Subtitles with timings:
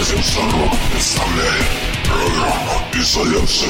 [0.00, 1.66] Радиосорок представляет
[2.06, 3.68] программу «Изоляция».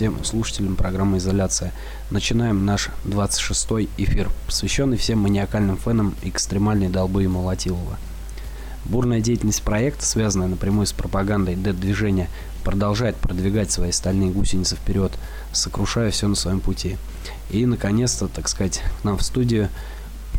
[0.00, 1.74] Всем слушателям программы «Изоляция».
[2.10, 7.98] Начинаем наш 26-й эфир, посвященный всем маниакальным фенам экстремальной долбы и Молотилова.
[8.86, 12.30] Бурная деятельность проекта, связанная напрямую с пропагандой дэд-движения,
[12.64, 15.12] продолжает продвигать свои стальные гусеницы вперед,
[15.52, 16.96] сокрушая все на своем пути.
[17.50, 19.68] И, наконец-то, так сказать, к нам в студию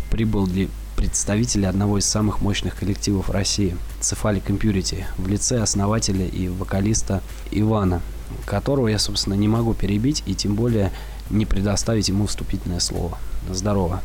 [0.09, 0.49] прибыл
[0.95, 7.21] представители одного из самых мощных коллективов России– Cephalic Impurity, в лице основателя и вокалиста
[7.51, 8.01] Ивана,
[8.45, 10.91] которого я, собственно, не могу перебить и тем более
[11.29, 13.17] не предоставить ему вступительное слово.
[13.49, 14.01] Здорово.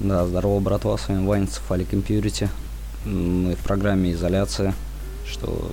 [0.00, 2.48] Да, здорово, братва, с вами Вайн Cephalic Impurity.
[3.04, 4.74] Мы в программе «Изоляция»,
[5.26, 5.72] что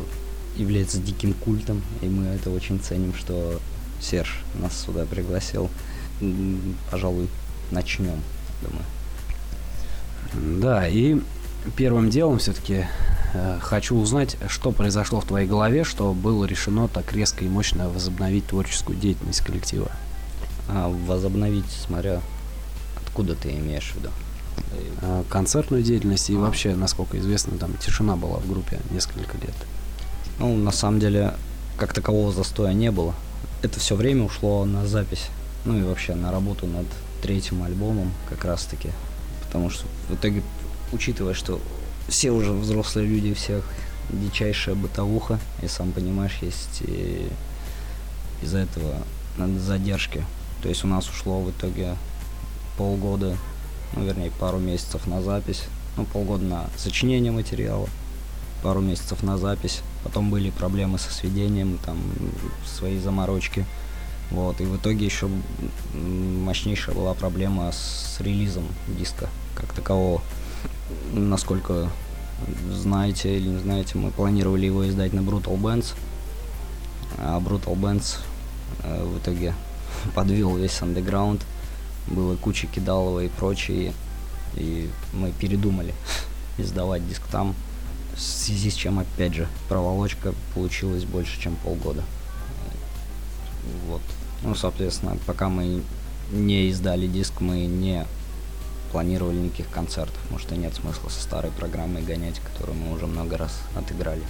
[0.55, 3.59] является диким культом, и мы это очень ценим, что
[4.01, 5.69] Серж нас сюда пригласил.
[6.91, 7.27] Пожалуй,
[7.71, 8.21] начнем,
[8.61, 8.85] думаю.
[10.61, 11.19] Да, и
[11.75, 12.85] первым делом все-таки
[13.61, 18.47] хочу узнать, что произошло в твоей голове, что было решено так резко и мощно возобновить
[18.47, 19.91] творческую деятельность коллектива.
[20.67, 22.21] А, возобновить, смотря
[23.05, 24.09] откуда ты имеешь в виду?
[25.01, 26.39] А, концертную деятельность и а.
[26.39, 29.55] вообще, насколько известно, там тишина была в группе несколько лет.
[30.39, 31.33] Ну, на самом деле,
[31.77, 33.13] как такового застоя не было.
[33.61, 35.27] Это все время ушло на запись.
[35.65, 36.85] Ну и вообще на работу над
[37.21, 38.89] третьим альбомом как раз таки.
[39.45, 40.43] Потому что в итоге,
[40.91, 41.59] учитывая, что
[42.07, 43.63] все уже взрослые люди, всех
[44.09, 46.83] дичайшая бытовуха, и сам понимаешь, есть
[48.41, 49.01] из-за этого
[49.59, 50.23] задержки.
[50.61, 51.95] То есть у нас ушло в итоге
[52.77, 53.37] полгода
[53.95, 55.63] ну, вернее, пару месяцев на запись,
[55.97, 57.87] ну, полгода на сочинение материала,
[58.63, 59.81] пару месяцев на запись.
[60.03, 61.97] Потом были проблемы со сведением, там
[62.65, 63.65] свои заморочки.
[64.31, 65.29] Вот, и в итоге еще
[65.93, 70.21] мощнейшая была проблема с релизом диска как такового.
[71.13, 71.89] Насколько
[72.71, 75.93] знаете или не знаете, мы планировали его издать на Brutal Bands,
[77.17, 78.17] а Brutal Bands
[78.83, 79.53] э, в итоге
[80.15, 81.45] подвел весь андеграунд,
[82.07, 83.93] было куча кидалова и прочее,
[84.55, 85.93] и мы передумали
[86.57, 87.55] издавать диск там,
[88.15, 92.03] в связи с чем, опять же, проволочка получилась больше, чем полгода.
[93.87, 94.01] Вот.
[94.43, 95.81] Ну, соответственно, пока мы
[96.31, 98.05] не издали диск, мы не
[98.95, 103.35] планировали никаких концертов, потому что нет смысла со старой программой гонять, которую мы уже много
[103.35, 104.21] раз отыграли.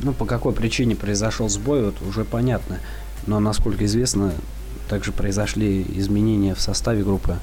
[0.00, 2.78] Ну, по какой причине произошел сбой, вот уже понятно.
[3.26, 4.34] Но, насколько известно,
[4.90, 7.38] также произошли изменения в составе группы.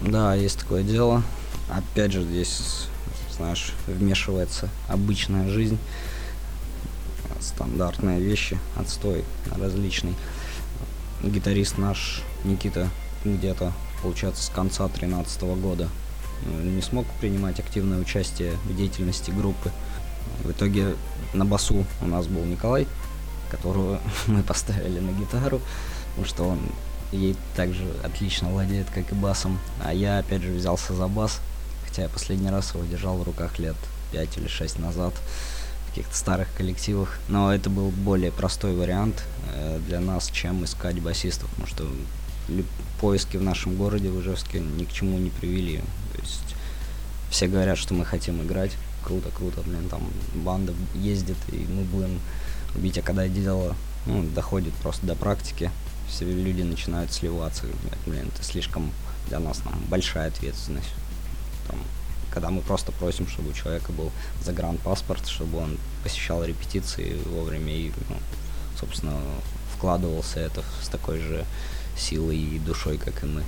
[0.00, 1.22] Да, есть такое дело.
[1.68, 2.86] Опять же, здесь,
[3.36, 5.76] знаешь, вмешивается обычная жизнь,
[7.40, 9.22] стандартные вещи, отстой
[9.54, 10.14] различный.
[11.22, 12.88] Гитарист наш Никита
[13.26, 15.88] где-то, получается, с конца 2013 года
[16.46, 19.70] не смог принимать активное участие в деятельности группы.
[20.44, 20.94] В итоге
[21.32, 22.86] на басу у нас был Николай,
[23.50, 25.60] которого мы поставили на гитару,
[26.10, 26.60] потому что он
[27.12, 29.58] ей также отлично владеет, как и басом.
[29.82, 31.40] А я, опять же, взялся за бас,
[31.86, 33.76] хотя я последний раз его держал в руках лет
[34.12, 35.14] 5 или 6 назад
[35.84, 37.18] в каких-то старых коллективах.
[37.28, 39.24] Но это был более простой вариант
[39.54, 41.88] э, для нас, чем искать басистов, потому что
[43.00, 45.78] поиски в нашем городе, в Ижевске, ни к чему не привели.
[46.12, 46.54] То есть
[47.30, 48.72] все говорят, что мы хотим играть,
[49.04, 50.02] круто, круто, блин, там
[50.34, 52.20] банда ездит, и мы будем
[52.74, 55.70] бить, а когда дело ну, доходит просто до практики,
[56.08, 57.64] все люди начинают сливаться,
[58.06, 58.90] блин, это слишком
[59.28, 60.88] для нас там большая ответственность.
[61.66, 61.78] Там,
[62.30, 64.10] когда мы просто просим, чтобы у человека был
[64.42, 68.16] загранпаспорт, чтобы он посещал репетиции вовремя и, ну,
[68.78, 69.18] собственно,
[69.76, 71.44] вкладывался это с такой же
[71.98, 73.42] силой и душой, как и мы.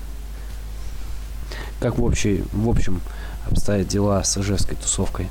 [1.80, 3.00] Как в, общей, в общем
[3.46, 5.28] обстоят дела с ижевской тусовкой?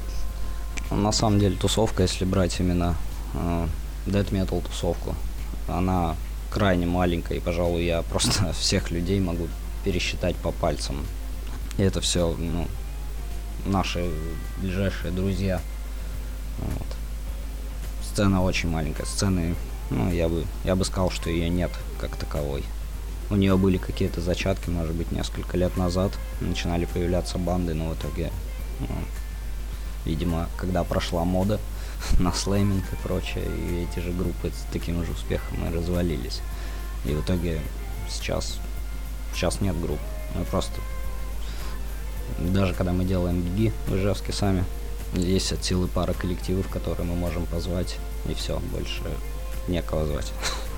[0.91, 2.95] На самом деле тусовка, если брать именно
[3.33, 3.67] э,
[4.07, 5.15] death metal тусовку,
[5.67, 6.15] она
[6.49, 9.47] крайне маленькая, и, пожалуй, я просто всех людей могу
[9.83, 11.05] пересчитать по пальцам.
[11.77, 12.67] И это все, ну,
[13.65, 14.09] наши
[14.57, 15.61] ближайшие друзья.
[16.57, 16.87] Вот.
[18.03, 19.05] Сцена очень маленькая.
[19.05, 19.55] Сцены,
[19.89, 22.63] ну, я бы, я бы сказал, что ее нет как таковой.
[23.29, 26.11] У нее были какие-то зачатки, может быть, несколько лет назад.
[26.41, 28.31] Начинали появляться банды, но в итоге,
[28.79, 28.87] ну,
[30.05, 31.59] видимо, когда прошла мода,
[32.19, 36.41] на слейминг и прочее, и эти же группы с таким же успехом и развалились.
[37.05, 37.61] И в итоге
[38.09, 38.57] сейчас,
[39.33, 39.99] сейчас нет групп.
[40.35, 40.79] Мы просто,
[42.39, 44.63] даже когда мы делаем беги в Ижевске сами,
[45.13, 47.97] есть от силы пара коллективов, которые мы можем позвать,
[48.27, 49.01] и все, больше
[49.67, 50.31] некого звать.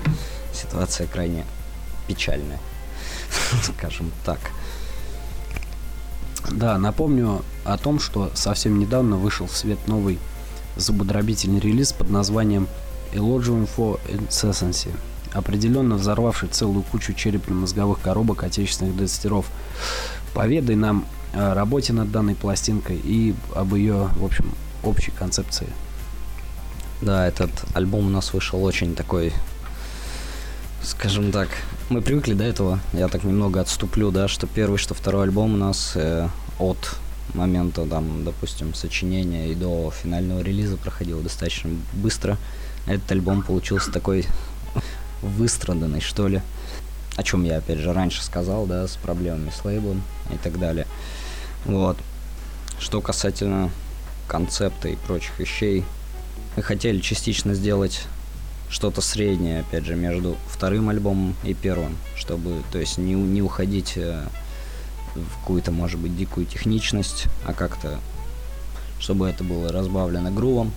[0.54, 1.44] Ситуация крайне
[2.06, 2.58] печальная,
[3.62, 4.38] скажем так.
[6.50, 10.18] Да, напомню о том, что совсем недавно вышел в свет новый
[10.76, 12.66] зубодробительный релиз под названием
[13.12, 14.90] Elogium for Incessancy,
[15.32, 19.46] определенно взорвавший целую кучу черепно-мозговых коробок отечественных дестеров.
[20.34, 24.50] Поведай нам о работе над данной пластинкой и об ее, в общем,
[24.82, 25.68] общей концепции.
[27.00, 29.32] Да, этот альбом у нас вышел очень такой,
[30.82, 31.48] скажем так,
[31.92, 35.56] мы привыкли до этого, я так немного отступлю, да, что первый, что второй альбом у
[35.58, 36.26] нас э,
[36.58, 36.96] от
[37.34, 42.38] момента, там, допустим, сочинения и до финального релиза проходило достаточно быстро.
[42.86, 44.26] Этот альбом получился такой
[45.22, 46.40] выстраданный, что ли.
[47.16, 50.86] О чем я, опять же, раньше сказал, да, с проблемами с лейблом и так далее.
[51.66, 51.98] Вот.
[52.78, 53.70] Что касательно
[54.28, 55.84] концепта и прочих вещей,
[56.56, 58.06] мы хотели частично сделать
[58.72, 63.92] что-то среднее, опять же, между вторым альбомом и первым, чтобы, то есть, не, не уходить
[63.96, 64.24] э,
[65.14, 67.98] в какую-то, может быть, дикую техничность, а как-то,
[68.98, 70.72] чтобы это было разбавлено грувом,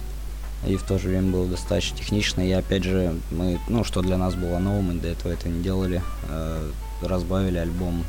[0.68, 2.42] и в то же время было достаточно технично.
[2.42, 5.64] И опять же, мы, ну, что для нас было новым, мы до этого это не
[5.64, 6.72] делали, э,
[7.02, 8.04] разбавили альбом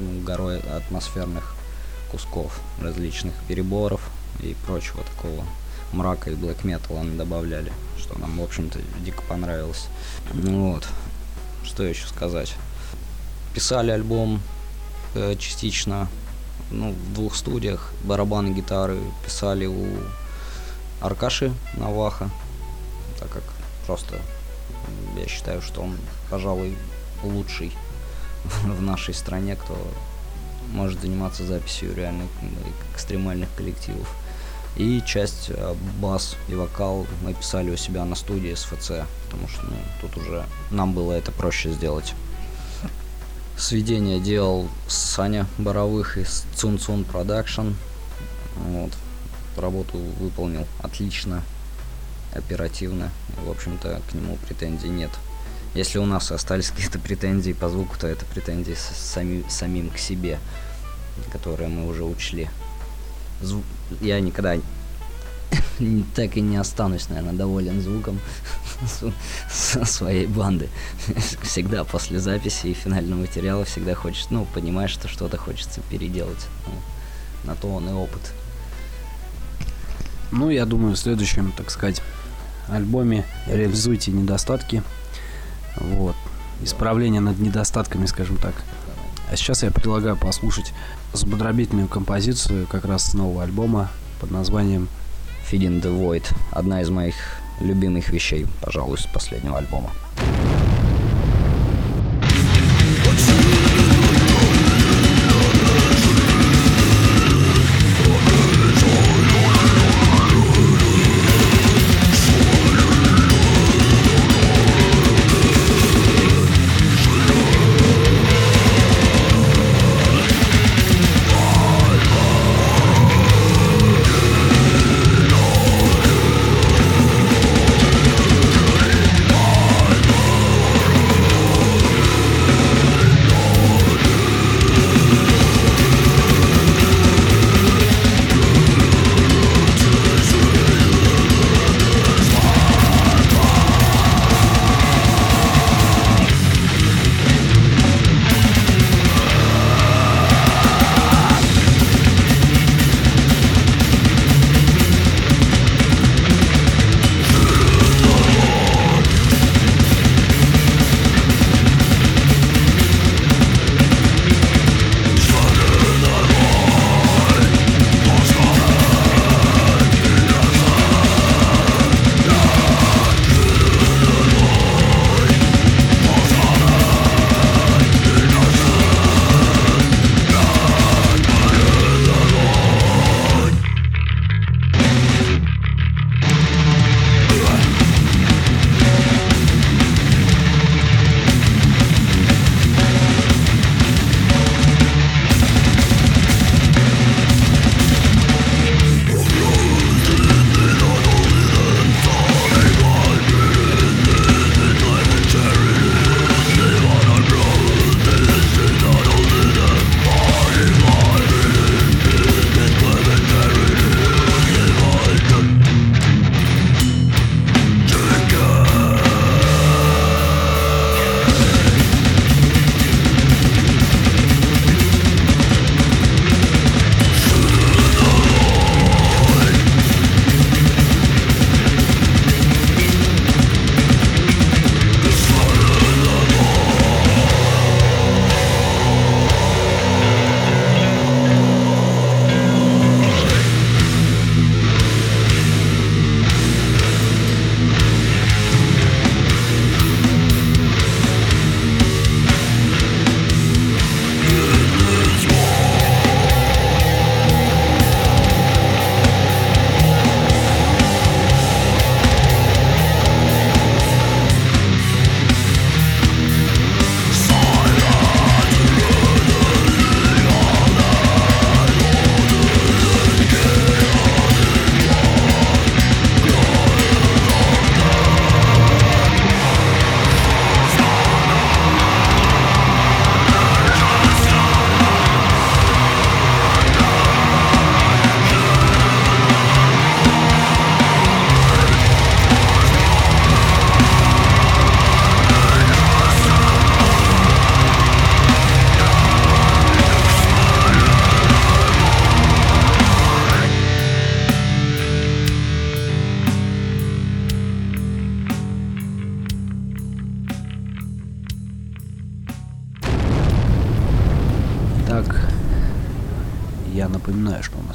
[0.00, 1.54] ну, горой атмосферных
[2.10, 4.10] кусков, различных переборов
[4.42, 5.44] и прочего такого
[5.92, 9.86] мрака и блэк металла добавляли, что нам, в общем-то, дико понравилось.
[10.32, 10.88] Ну вот,
[11.64, 12.54] что еще сказать.
[13.54, 14.40] Писали альбом
[15.14, 16.08] Э, частично
[16.70, 17.92] ну, в двух студиях.
[18.04, 19.86] Барабаны, гитары писали у
[21.00, 22.30] Аркаши Наваха,
[23.18, 23.42] так как
[23.86, 24.16] просто
[25.18, 25.96] я считаю, что он,
[26.30, 26.76] пожалуй,
[27.24, 27.72] лучший
[28.64, 29.76] в нашей стране, кто
[30.72, 32.22] может заниматься записью реально
[32.94, 34.14] экстремальных коллективов.
[34.76, 39.66] И часть э, бас и вокал мы писали у себя на студии СФЦ, потому что
[39.66, 42.14] ну, тут уже нам было это проще сделать.
[43.58, 47.72] Сведение делал Саня Боровых из Tsun Tsun Production.
[48.56, 48.92] Вот.
[49.56, 51.42] Работу выполнил отлично,
[52.34, 53.10] оперативно.
[53.44, 55.10] В общем-то, к нему претензий нет.
[55.74, 60.38] Если у нас остались какие-то претензии по звуку, то это претензии сами, самим к себе,
[61.30, 62.48] которые мы уже учли.
[63.40, 63.64] Звук...
[64.00, 64.56] Я никогда
[66.14, 68.20] так и не останусь, наверное, доволен звуком
[69.50, 70.68] своей банды.
[71.42, 76.46] Всегда после записи и финального материала всегда хочешь, ну, понимаешь, что что-то хочется переделать.
[76.66, 76.72] Ну,
[77.44, 78.32] на то он и опыт.
[80.32, 82.02] Ну, я думаю, в следующем, так сказать,
[82.68, 84.82] альбоме реализуйте недостатки.
[85.76, 86.14] Вот.
[86.62, 88.54] Исправление над недостатками, скажем так.
[89.30, 90.72] А сейчас я предлагаю послушать
[91.12, 93.88] зубодробительную композицию как раз с нового альбома
[94.20, 94.88] под названием
[95.48, 96.24] Feeding the Void.
[96.50, 97.14] Одна из моих
[97.60, 99.90] любимых вещей, пожалуй, с последнего альбома.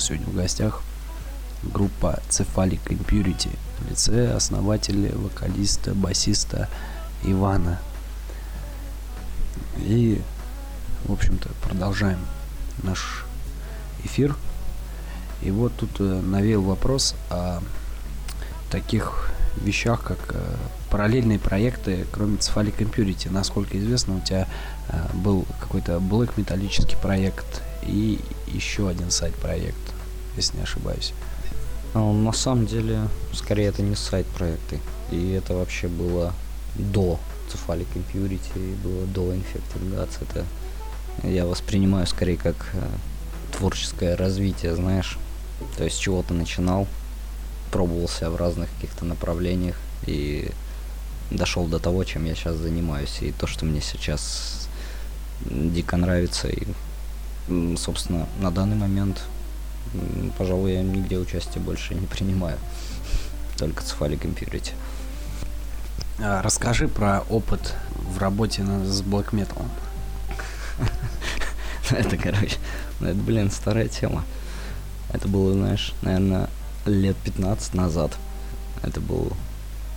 [0.05, 0.83] Сегодня в гостях
[1.63, 6.69] группа Cephalic Impurity в лице основателя, вокалиста, басиста
[7.23, 7.79] Ивана.
[9.77, 10.21] И,
[11.05, 12.19] в общем-то, продолжаем
[12.83, 13.25] наш
[14.03, 14.35] эфир.
[15.41, 17.61] И вот тут э, навел вопрос о
[18.69, 20.55] таких вещах, как э,
[20.91, 23.31] параллельные проекты, кроме Cephalic Impurity.
[23.31, 24.47] Насколько известно, у тебя
[24.89, 29.94] э, был какой-то Black металлический проект и еще один сайт-проект,
[30.37, 31.13] если не ошибаюсь.
[31.93, 34.79] А, на самом деле, скорее, это не сайт-проекты.
[35.11, 36.33] И это вообще было
[36.75, 37.19] до
[37.51, 40.17] Cephalic Impurity, было до Infected Guts.
[40.21, 40.45] Это
[41.23, 42.87] я воспринимаю скорее как э,
[43.57, 45.17] творческое развитие, знаешь.
[45.77, 46.87] То есть чего-то начинал,
[47.71, 50.51] пробовался в разных каких-то направлениях и
[51.31, 53.19] дошел до того, чем я сейчас занимаюсь.
[53.21, 54.67] И то, что мне сейчас
[55.45, 56.49] дико нравится.
[56.49, 56.67] И,
[57.77, 59.21] собственно, на данный момент,
[60.37, 62.57] пожалуй, я нигде участия больше не принимаю.
[63.57, 64.73] Только Cephalic Impurity.
[66.19, 69.65] А, расскажи про опыт в работе с Black Metal.
[71.91, 72.57] Это, короче,
[72.99, 74.23] ну, это, блин, старая тема.
[75.13, 76.49] Это было, знаешь, наверное,
[76.85, 78.17] лет 15 назад.
[78.81, 79.33] Это был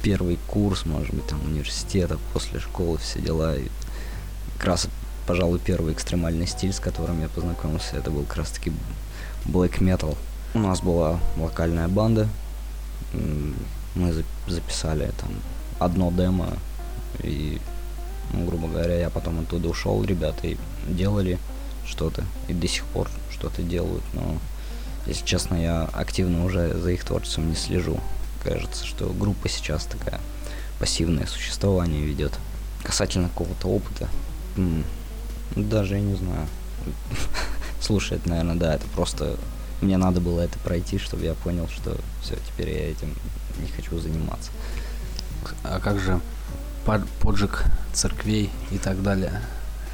[0.03, 3.57] первый курс, может быть, там университета, после школы, все дела.
[3.57, 3.69] И
[4.59, 4.89] как раз,
[5.27, 8.73] пожалуй, первый экстремальный стиль, с которым я познакомился, это был как раз таки
[9.49, 10.17] black metal.
[10.55, 12.29] У нас была локальная банда,
[13.95, 14.15] мы
[14.47, 15.31] записали там
[15.79, 16.49] одно демо,
[17.23, 17.61] и,
[18.33, 21.39] ну, грубо говоря, я потом оттуда ушел, ребята и делали
[21.87, 24.39] что-то, и до сих пор что-то делают, но,
[25.07, 27.99] если честно, я активно уже за их творчеством не слежу.
[28.45, 30.21] Кажется, что группа сейчас такая
[30.79, 32.39] пассивное существование ведет.
[32.83, 34.09] Касательно какого-то опыта,
[35.57, 36.47] даже я не знаю.
[37.81, 39.37] Слушай, это, наверное, да, это просто
[39.81, 43.15] мне надо было это пройти, чтобы я понял, что все, теперь я этим
[43.61, 44.51] не хочу заниматься.
[45.63, 46.21] А как же
[47.21, 49.41] поджиг церквей и так далее?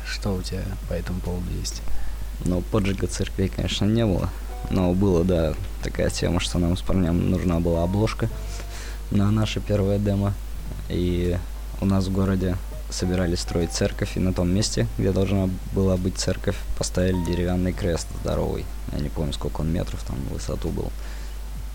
[0.06, 1.82] Что у тебя по этому поводу есть?
[2.44, 4.30] Ну, поджига церквей, конечно, не было.
[4.70, 8.28] Но было, да, такая тема, что нам с парнем нужна была обложка
[9.10, 10.32] на наше первое демо.
[10.88, 11.36] И
[11.80, 12.56] у нас в городе
[12.94, 18.06] собирались строить церковь, и на том месте, где должна была быть церковь, поставили деревянный крест
[18.22, 18.64] здоровый.
[18.92, 20.90] Я не помню, сколько он метров там в высоту был.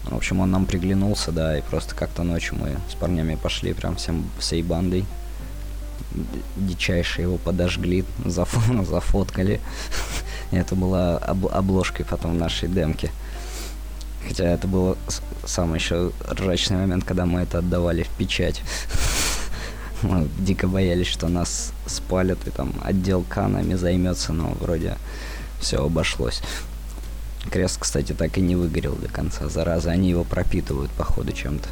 [0.05, 3.97] В общем, он нам приглянулся, да, и просто как-то ночью мы с парнями пошли прям
[3.97, 5.05] всем, всей бандой.
[6.55, 9.59] Дичайше его подожгли, заф зафоткали.
[10.51, 13.11] Это была об обложкой потом нашей демки.
[14.27, 14.97] Хотя это был
[15.45, 18.61] самый еще ржачный момент, когда мы это отдавали в печать.
[20.01, 24.97] Мы дико боялись, что нас спалят и там отдел канами займется, но вроде
[25.59, 26.41] все обошлось.
[27.51, 29.49] Крест, кстати, так и не выгорел до конца.
[29.49, 31.67] Зараза, они его пропитывают, походу, чем-то.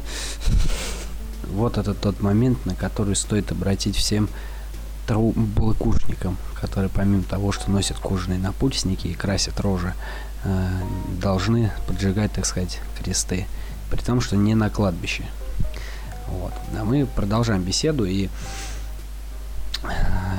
[1.50, 4.28] Вот это тот момент, на который стоит обратить всем
[5.06, 9.94] трубокушникам, которые помимо того, что носят кожаные напульсники и красят рожи,
[10.44, 10.80] э,
[11.20, 13.46] должны поджигать, так сказать, кресты.
[13.90, 15.24] При том, что не на кладбище.
[16.30, 16.52] Вот.
[16.78, 18.28] А мы продолжаем беседу и
[19.82, 19.88] э,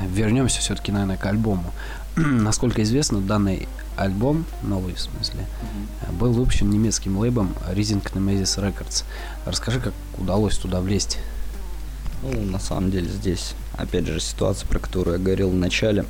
[0.08, 1.73] вернемся все-таки, наверное, к альбому.
[2.15, 6.17] Насколько известно, данный альбом, новый в смысле, mm-hmm.
[6.17, 9.04] был выпущен немецким лейбом Rising Nemesis Records.
[9.45, 11.17] Расскажи, как удалось туда влезть?
[12.21, 16.06] Ну, на самом деле здесь, опять же, ситуация, про которую я говорил в начале.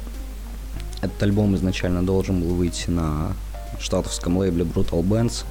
[1.02, 3.34] Этот альбом изначально должен был выйти на
[3.80, 5.46] штатовском лейбле Brutal Bands.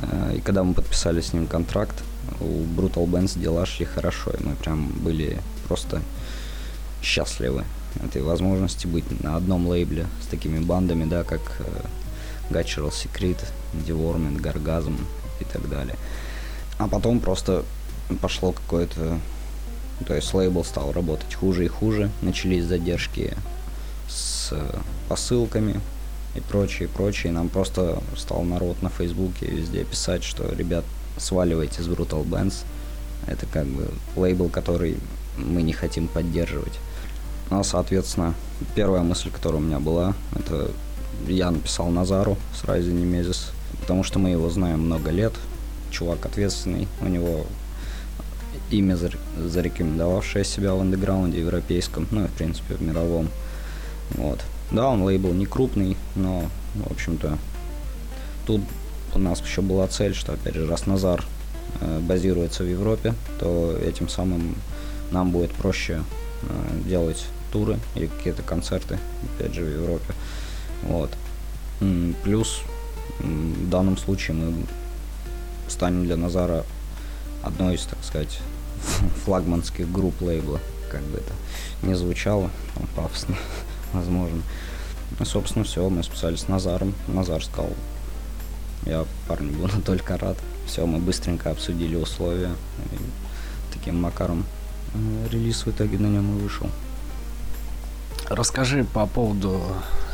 [0.00, 2.02] Э, и когда мы подписали с ним контракт,
[2.44, 6.02] у Brutal Bands дела шли хорошо, и мы прям были просто
[7.02, 7.64] счастливы
[8.02, 11.64] этой возможности быть на одном лейбле с такими бандами, да, как э,
[12.50, 13.38] Guttural Secret,
[13.72, 14.98] Devorment, Gargasm
[15.40, 15.96] и так далее.
[16.78, 17.64] А потом просто
[18.20, 19.18] пошло какое-то...
[20.06, 23.36] То есть лейбл стал работать хуже и хуже, начались задержки
[24.08, 24.52] с
[25.08, 25.80] посылками
[26.34, 27.32] и прочее, прочее.
[27.32, 30.84] Нам просто стал народ на Фейсбуке везде писать, что, ребят,
[31.16, 32.64] сваливайте с Brutal Bands.
[33.26, 34.98] Это как бы лейбл, который
[35.36, 36.78] мы не хотим поддерживать.
[37.50, 38.34] Ну, соответственно,
[38.74, 40.70] первая мысль, которая у меня была, это
[41.26, 43.50] я написал Назару с Райзи Немезис,
[43.80, 45.32] потому что мы его знаем много лет.
[45.90, 47.46] Чувак ответственный, у него
[48.70, 48.98] имя
[49.38, 53.28] зарекомендовавшее себя в андеграунде европейском, ну и в принципе в мировом.
[54.10, 54.40] Вот.
[54.70, 57.38] Да, он лейбл не крупный, но, в общем-то,
[58.46, 58.62] тут
[59.14, 61.24] у нас еще была цель, что, опять же, раз Назар
[61.80, 64.56] э, базируется в Европе, то этим самым
[65.10, 66.02] нам будет проще
[66.42, 68.98] э, делать туры или какие-то концерты,
[69.38, 70.14] опять же, в Европе.
[70.82, 71.10] Вот.
[72.22, 72.62] Плюс
[73.18, 74.66] в данном случае мы
[75.68, 76.64] станем для Назара
[77.42, 78.40] одной из, так сказать,
[79.24, 81.32] флагманских групп лейбла, как бы это
[81.82, 82.50] не звучало,
[82.96, 83.36] пафосно,
[83.92, 84.42] возможно.
[85.20, 86.94] И, собственно, все, мы списались с Назаром.
[87.06, 87.70] Назар сказал,
[88.86, 90.36] я, парни, буду только рад.
[90.66, 92.50] Все, мы быстренько обсудили условия.
[92.92, 92.96] И
[93.72, 94.44] таким макаром
[94.94, 96.68] э, релиз в итоге на нем и вышел.
[98.28, 99.60] Расскажи по поводу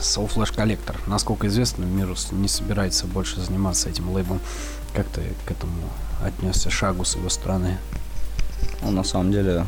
[0.00, 0.96] Soul Flash Collector.
[1.06, 4.40] Насколько известно, Мирус не собирается больше заниматься этим лейблом.
[4.94, 5.72] Как ты к этому
[6.24, 7.78] отнесся шагу с его стороны?
[8.82, 9.66] Ну, на самом деле,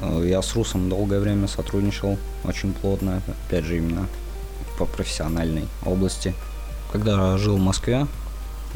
[0.00, 4.08] э, я с Русом долгое время сотрудничал очень плотно, опять же, именно
[4.78, 6.34] по профессиональной области.
[6.90, 8.06] Когда жил в Москве,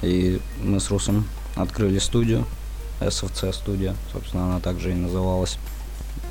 [0.02, 1.26] и мы с Русом
[1.56, 2.44] открыли студию,
[3.00, 5.58] SFC студия, собственно, она также и называлась,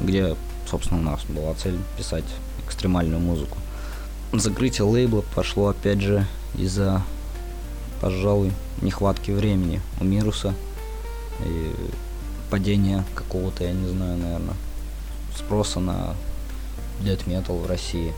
[0.02, 0.36] где,
[0.69, 2.26] собственно, у нас была цель писать
[2.65, 3.58] экстремальную музыку.
[4.32, 6.26] Закрытие лейбла пошло, опять же,
[6.58, 7.04] из-за,
[8.02, 10.54] пожалуй, нехватки времени у Мируса
[11.45, 11.71] и
[12.49, 14.56] падения какого-то, я не знаю, наверное,
[15.38, 16.15] спроса на
[17.02, 18.13] death metal в России.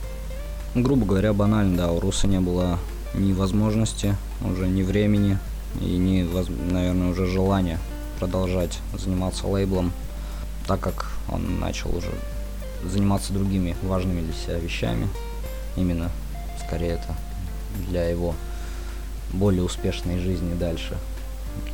[0.74, 2.80] Ну, грубо говоря, банально, да, у Руса не было
[3.18, 5.38] ни возможности, уже ни времени
[5.82, 6.24] и ни,
[6.72, 7.80] наверное, уже желания
[8.20, 9.92] продолжать заниматься лейблом,
[10.68, 12.12] так как он начал уже
[12.84, 15.08] заниматься другими важными для себя вещами.
[15.76, 16.12] Именно,
[16.66, 17.16] скорее, это
[17.90, 18.36] для его
[19.34, 20.98] более успешной жизни дальше.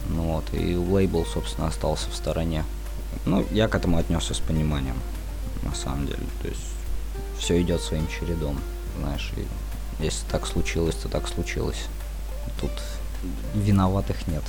[0.09, 2.63] Ну вот, и лейбл, собственно, остался в стороне.
[3.25, 4.95] Ну, я к этому отнесся с пониманием,
[5.63, 6.23] на самом деле.
[6.41, 6.61] То есть
[7.37, 8.57] все идет своим чередом,
[8.99, 9.45] знаешь, и
[10.03, 11.85] если так случилось, то так случилось.
[12.59, 12.71] Тут
[13.53, 14.43] виноватых нет.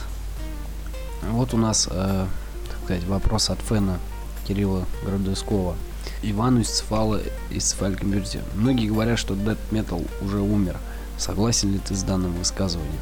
[1.30, 2.26] Вот у нас, э,
[2.68, 3.98] так сказать, вопрос от фэна
[4.46, 5.76] Кирилла Градускова.
[6.22, 8.40] Ивану из Cephalic Impurity.
[8.54, 10.76] Многие говорят, что Death Metal уже умер.
[11.18, 13.00] Согласен ли ты с данным высказыванием?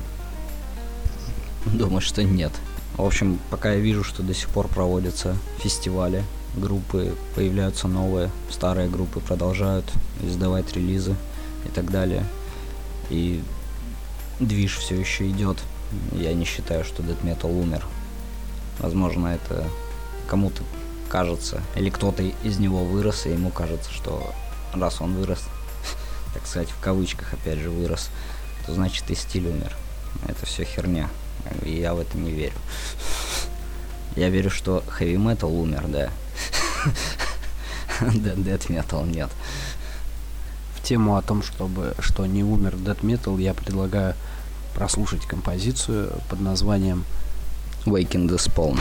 [1.66, 2.52] Думаю, что нет.
[2.96, 6.24] В общем, пока я вижу, что до сих пор проводятся фестивали,
[6.56, 9.90] группы, появляются новые, старые группы продолжают
[10.22, 11.14] издавать релизы
[11.64, 12.24] и так далее.
[13.11, 13.42] И
[14.38, 15.59] движ все еще идет.
[16.12, 17.85] Я не считаю, что Dead Metal умер.
[18.79, 19.66] Возможно, это
[20.29, 20.62] кому-то
[21.09, 24.33] кажется, или кто-то из него вырос, и ему кажется, что
[24.73, 25.42] раз он вырос,
[26.35, 28.11] так сказать, в кавычках опять же вырос,
[28.64, 29.77] то значит и стиль умер.
[30.27, 31.09] Это все херня.
[31.64, 32.55] И я в это не верю.
[34.16, 36.11] Я верю, что heavy metal умер, да.
[38.01, 39.31] Dead metal нет.
[40.90, 44.16] Тему о том, чтобы что не умер Dead Metal, я предлагаю
[44.74, 47.05] прослушать композицию под названием
[47.87, 48.76] Waking the Spawn.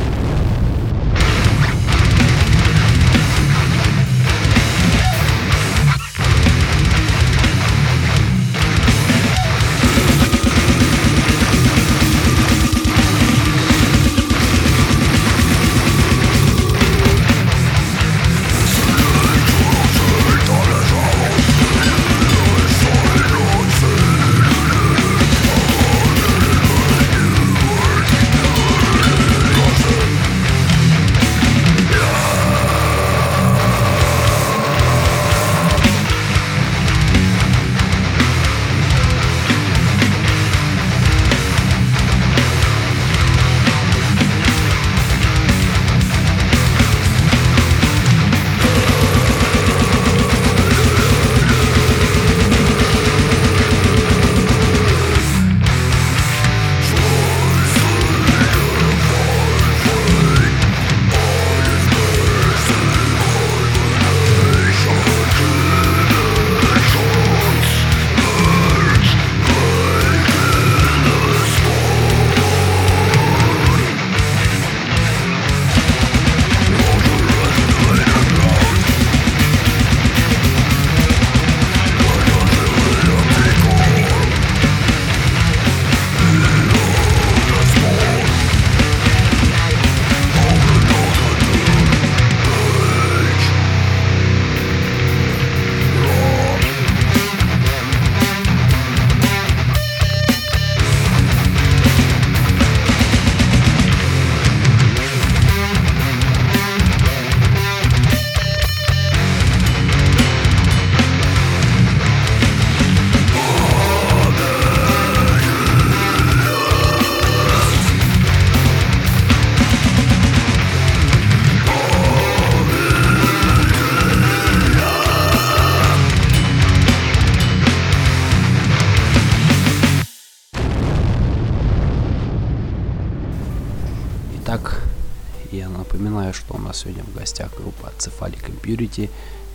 [138.70, 139.10] Impurity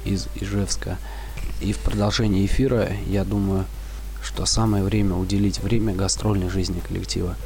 [0.05, 0.99] из Ижевска.
[1.61, 3.65] И в продолжении эфира, я думаю,
[4.23, 7.37] что самое время уделить время гастрольной жизни коллектива.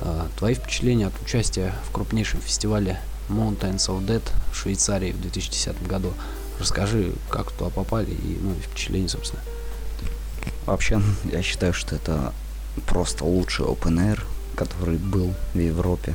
[0.00, 5.86] А, твои впечатления от участия в крупнейшем фестивале Mountains of Dead в Швейцарии в 2010
[5.86, 6.12] году.
[6.58, 9.42] Расскажи, как туда попали и ну, впечатления, собственно.
[10.66, 12.32] Вообще, я считаю, что это
[12.86, 14.20] просто лучший open air,
[14.56, 16.14] который был в Европе.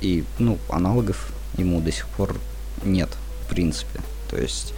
[0.00, 2.36] И, ну, аналогов ему до сих пор
[2.84, 3.10] нет,
[3.44, 4.00] в принципе.
[4.30, 4.74] То есть,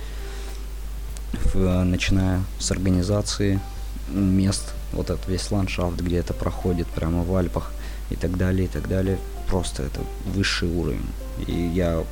[1.54, 3.60] в, начиная с организации
[4.08, 7.72] мест, вот этот весь ландшафт, где это проходит прямо в Альпах
[8.10, 11.06] и так далее, и так далее, просто это высший уровень.
[11.46, 12.04] И я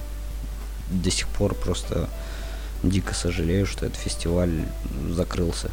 [0.91, 2.09] до сих пор просто
[2.83, 4.67] дико сожалею, что этот фестиваль
[5.11, 5.71] закрылся.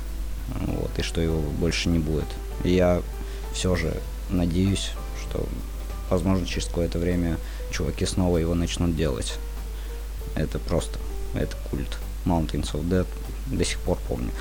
[0.68, 2.26] Вот, и что его больше не будет.
[2.64, 3.02] И я
[3.54, 3.96] все же
[4.30, 5.48] надеюсь, что,
[6.10, 7.38] возможно, через какое-то время
[7.72, 9.36] чуваки снова его начнут делать.
[10.36, 11.00] Это просто,
[11.34, 11.98] это культ.
[12.26, 13.08] Mountains of Dead
[13.48, 14.32] до сих пор помню.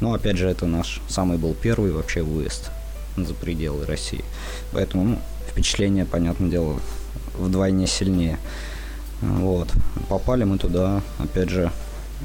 [0.00, 2.70] Но опять же, это наш самый был первый вообще выезд
[3.16, 4.24] за пределы России.
[4.72, 6.80] Поэтому ну, впечатление, понятное дело,
[7.34, 8.38] вдвойне сильнее.
[9.20, 9.68] Вот.
[10.08, 11.70] Попали мы туда, опять же,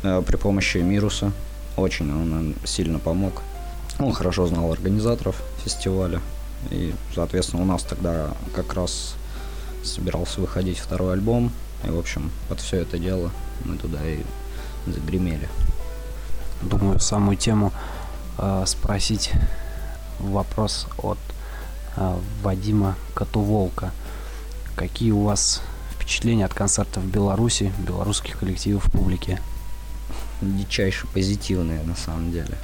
[0.03, 1.31] э, при помощи Мируса.
[1.75, 3.43] Очень он нам сильно помог.
[3.99, 6.21] Он хорошо знал организаторов фестиваля.
[6.71, 9.13] И, соответственно, у нас тогда как раз
[9.83, 11.51] собирался выходить второй альбом.
[11.83, 13.31] И, в общем, под все это дело
[13.65, 14.23] мы туда и
[14.85, 15.47] загремели.
[16.61, 17.71] Думаю, самую тему
[18.37, 19.31] э, спросить
[20.19, 21.19] вопрос от
[21.95, 23.91] э, Вадима Котуволка.
[24.75, 25.61] Какие у вас
[25.91, 29.39] впечатления от концертов в Беларуси, белорусских коллективов в публике?
[30.41, 32.57] Дичайше позитивные, на самом деле.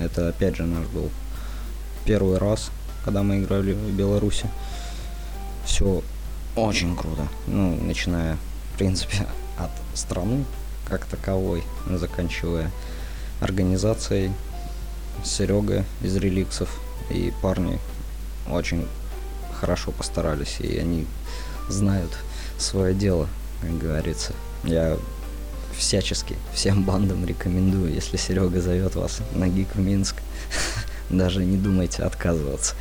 [0.00, 1.10] Это, опять же, наш был
[2.04, 2.70] первый раз,
[3.04, 4.48] когда мы играли в Беларуси.
[5.64, 6.02] Все
[6.54, 7.28] очень круто.
[7.46, 8.38] Ну, начиная,
[8.76, 9.26] в принципе,
[9.58, 10.44] от страны
[10.84, 12.70] как таковой, заканчивая
[13.40, 14.32] организацией
[15.24, 16.68] Серега из реликсов
[17.08, 17.80] и парни
[18.50, 18.86] очень
[19.58, 21.06] хорошо постарались, и они
[21.70, 22.12] знают
[22.58, 23.28] свое дело,
[23.62, 24.34] как говорится.
[24.62, 24.98] Я
[25.74, 30.16] всячески всем бандам рекомендую, если Серега зовет вас на гик в Минск,
[31.08, 32.74] даже не думайте отказываться.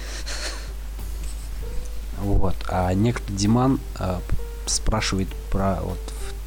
[2.19, 2.55] Вот.
[2.67, 4.19] А некто Диман э,
[4.65, 5.80] спрашивает про...
[5.82, 5.99] Вот,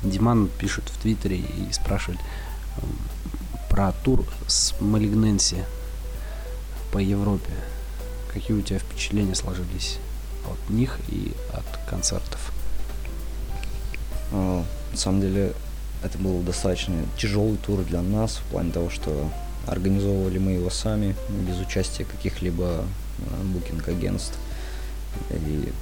[0.03, 2.21] Диман пишет в Твиттере и спрашивает
[2.77, 2.81] э,
[3.71, 5.65] про тур с Малигненси
[6.93, 7.53] по Европе.
[8.33, 9.99] Какие у тебя впечатления сложились
[10.51, 12.53] от них и от концертов?
[14.33, 15.53] А, на самом деле,
[16.03, 19.31] это был достаточно тяжелый тур для нас, в плане того, что
[19.67, 22.85] организовывали мы его сами, без участия каких-либо
[23.45, 24.39] букинг-агентств.
[25.31, 25.73] И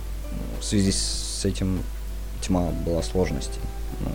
[0.61, 1.83] в связи с этим
[2.47, 3.61] тьма была сложностей.
[4.01, 4.11] Ну,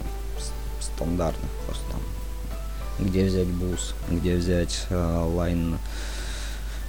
[0.79, 3.05] стандартных просто там.
[3.05, 5.77] Где взять бус, где взять э, лайн,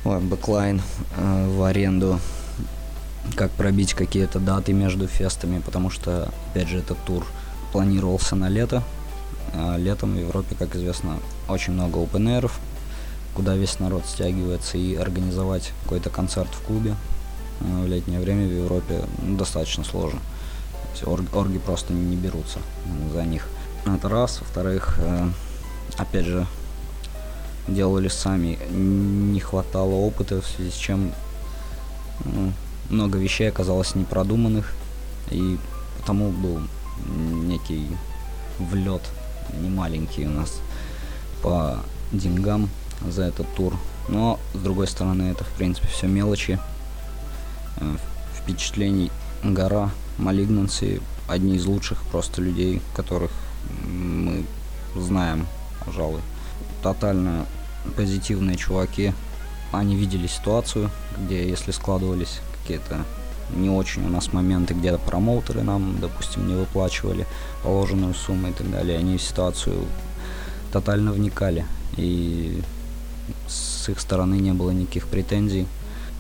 [0.05, 0.83] ой, backline
[1.17, 2.19] э, в аренду,
[3.37, 7.27] как пробить какие-то даты между фестами, потому что, опять же, этот тур
[7.73, 8.83] планировался на лето.
[9.55, 12.51] А летом в Европе, как известно, очень много open air
[13.35, 16.95] куда весь народ стягивается, и организовать какой-то концерт в клубе
[17.61, 20.21] в летнее время в Европе достаточно сложно.
[21.05, 22.59] Орг, орги просто не берутся
[23.13, 23.49] за них.
[23.85, 24.41] Это раз.
[24.41, 25.29] Во-вторых, э,
[25.97, 26.47] опять же,
[27.67, 28.59] делали сами.
[28.71, 31.13] Не хватало опыта, в связи с чем
[32.25, 32.53] ну,
[32.91, 34.75] много вещей оказалось непродуманных.
[35.31, 35.59] И
[35.99, 36.61] потому был
[37.09, 37.89] некий
[38.59, 39.03] влет,
[39.61, 40.61] не маленький у нас,
[41.43, 41.79] по
[42.13, 42.69] деньгам
[43.09, 43.75] за этот тур.
[44.09, 46.59] Но, с другой стороны, это, в принципе, все мелочи.
[47.79, 47.97] Э,
[48.35, 49.11] впечатлений
[49.43, 53.31] гора Малигнанси одни из лучших просто людей, которых
[53.87, 54.45] мы
[54.97, 55.47] знаем,
[55.85, 56.21] пожалуй.
[56.83, 57.47] Тотально
[57.97, 59.13] позитивные чуваки.
[59.73, 63.05] Они видели ситуацию, где если складывались какие-то
[63.55, 67.27] не очень у нас моменты, где промоутеры нам, допустим, не выплачивали
[67.63, 69.85] положенную сумму и так далее, они в ситуацию
[70.73, 71.65] тотально вникали.
[71.97, 72.63] И
[73.49, 75.67] с их стороны не было никаких претензий.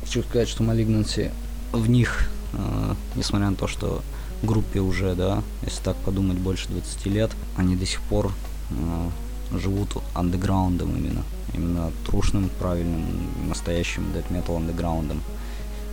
[0.01, 1.31] Хочу сказать, что Malignancy
[1.73, 4.03] в них, э, несмотря на то, что
[4.43, 8.33] группе уже, да, если так подумать, больше 20 лет, они до сих пор
[8.71, 11.23] э, живут андеграундом именно.
[11.55, 13.05] Именно трушным, правильным,
[13.49, 15.23] настоящим death metal андеграундом.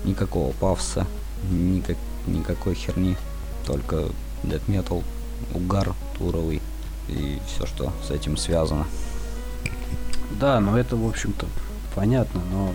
[0.05, 1.05] Никакого пафса,
[1.51, 3.17] никак, никакой херни,
[3.65, 4.05] только
[4.43, 5.03] death metal,
[5.53, 6.61] угар туровый
[7.07, 8.85] и все, что с этим связано.
[10.39, 11.47] Да, но это, в общем-то,
[11.95, 12.71] понятно, но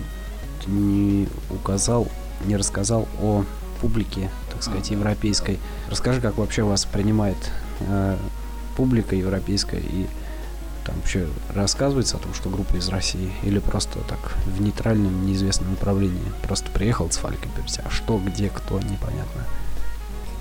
[0.63, 2.07] ты не указал,
[2.45, 3.43] не рассказал о
[3.81, 5.59] публике, так сказать, европейской.
[5.89, 7.37] Расскажи, как вообще вас принимает
[7.81, 8.17] э,
[8.75, 10.07] публика европейская и
[10.85, 15.71] Там вообще рассказывается о том, что группа из России, или просто так в нейтральном, неизвестном
[15.71, 16.31] направлении.
[16.43, 17.49] Просто приехал с Фалькой,
[17.83, 19.41] а что, где, кто, непонятно.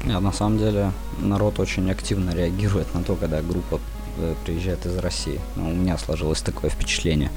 [0.04, 3.80] Нет, на самом деле народ очень активно реагирует на то, когда группа
[4.18, 5.40] э, приезжает из России.
[5.56, 7.30] Ну, у меня сложилось такое впечатление.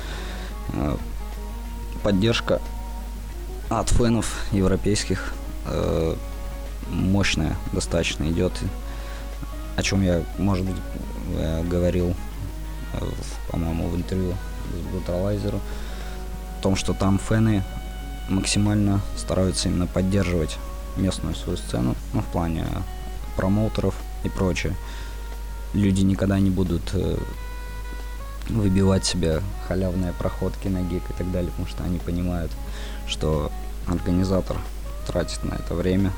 [0.74, 0.98] Э,
[2.04, 2.62] поддержка
[3.70, 5.34] от фенов европейских
[5.68, 6.16] э,
[6.90, 8.54] мощная достаточно идет.
[9.76, 10.76] О чем я, может быть,
[11.70, 12.16] говорил,
[13.52, 14.34] по-моему, в интервью
[14.74, 15.58] с Бруталайзеру.
[15.58, 17.64] О том, что там фены
[18.30, 20.58] максимально стараются именно поддерживать
[20.98, 22.66] местную свою сцену, ну, в плане
[23.36, 24.76] промоутеров и прочее.
[25.74, 27.18] Люди никогда не будут э,
[28.50, 32.52] выбивать себе халявные проходки на гик и так далее, потому что они понимают,
[33.08, 33.52] что
[33.88, 34.58] организатор
[35.08, 36.12] тратит на это время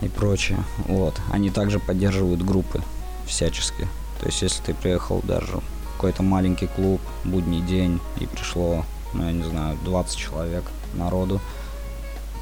[0.00, 0.58] и прочее.
[0.86, 1.20] Вот.
[1.30, 2.82] Они также поддерживают группы
[3.26, 3.88] всячески.
[4.20, 9.26] То есть, если ты приехал даже в какой-то маленький клуб, будний день, и пришло, ну,
[9.26, 11.40] я не знаю, 20 человек народу,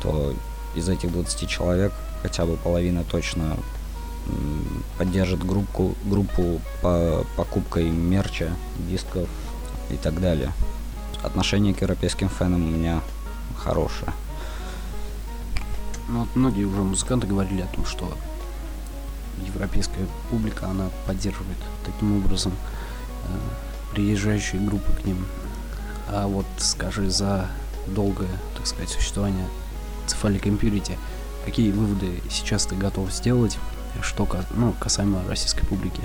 [0.02, 0.34] то
[0.74, 3.56] из этих 20 человек хотя бы половина точно
[4.98, 8.50] поддержит группу, группу по покупкой мерча,
[8.88, 9.28] дисков
[9.90, 10.52] и так далее.
[11.22, 13.00] Отношение к европейским фенам у меня
[13.56, 14.12] хорошее.
[16.08, 18.10] Ну, вот многие уже музыканты говорили о том, что
[19.46, 22.52] европейская публика, она поддерживает таким образом
[23.24, 25.26] э, приезжающие группы к ним.
[26.08, 27.50] А вот скажи, за
[27.86, 29.46] долгое, так сказать, существование
[30.06, 30.96] Cephalic Impurity,
[31.44, 33.58] какие выводы сейчас ты готов сделать,
[34.00, 36.00] что ну, касаемо российской публики?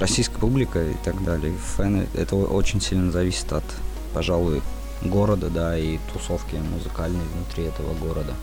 [0.00, 3.64] Российская публика и так далее, фэны, это очень сильно зависит от,
[4.12, 4.60] пожалуй,
[5.02, 8.34] города, да, и тусовки музыкальной внутри этого города.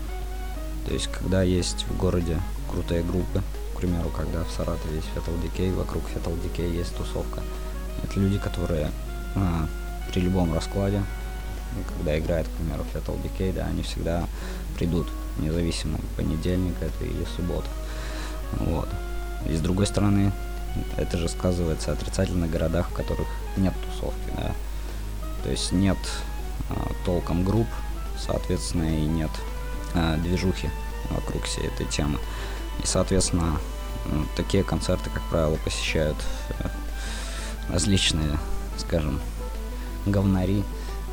[0.86, 3.42] То есть, когда есть в городе крутые группы,
[3.74, 7.42] к примеру, когда в Саратове есть Fatal Decay, вокруг Fatal Decay есть тусовка.
[8.02, 8.90] Это люди, которые
[9.34, 9.66] а,
[10.12, 11.02] при любом раскладе
[11.96, 14.24] когда играет, к примеру, Fatal Decay, да, они всегда
[14.76, 17.68] придут, независимо, понедельник это или суббота.
[18.52, 18.88] Вот.
[19.48, 20.32] И с другой стороны,
[20.96, 24.52] это же сказывается отрицательно в городах, в которых нет тусовки, да.
[25.42, 25.98] То есть нет
[26.70, 27.68] а, толком групп,
[28.18, 29.30] соответственно, и нет
[29.96, 30.70] а, движухи
[31.10, 32.18] вокруг всей этой темы.
[32.82, 33.58] И, соответственно,
[34.36, 36.16] такие концерты, как правило, посещают
[36.58, 36.68] э,
[37.70, 38.38] различные,
[38.76, 39.20] скажем,
[40.04, 40.62] говнари,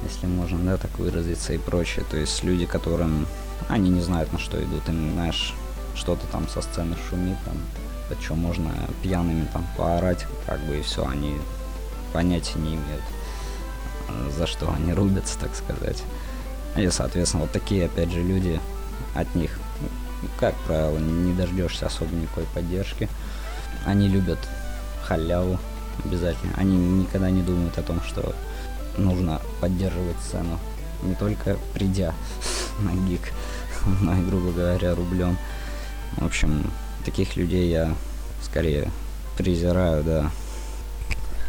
[0.04, 2.06] если можно, да, так выразиться и прочее.
[2.10, 3.26] То есть люди, которым
[3.70, 5.54] они не знают, на что идут, им, знаешь,
[5.96, 7.56] что-то там со сцены шумит, там,
[8.10, 11.38] о чем можно пьяными там поорать, как бы и все, они
[12.12, 13.04] понятия не имеют,
[14.10, 16.04] э, за что они рубятся, так сказать.
[16.76, 18.60] И, соответственно, вот такие, опять же, люди
[19.14, 19.60] от них,
[20.40, 23.10] как правило, не дождешься особо никакой поддержки.
[23.86, 24.40] Они любят
[25.04, 25.60] халяву
[26.04, 26.54] обязательно.
[26.58, 28.34] Они никогда не думают о том, что
[28.98, 30.60] нужно поддерживать цену.
[31.04, 32.14] Не только придя
[32.80, 33.22] на гик,
[34.02, 35.38] но и, грубо говоря, рублем.
[36.18, 36.70] В общем,
[37.06, 37.94] таких людей я
[38.42, 38.92] скорее
[39.38, 40.32] презираю, да.